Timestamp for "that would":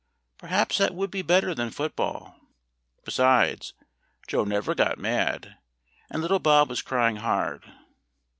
0.79-1.11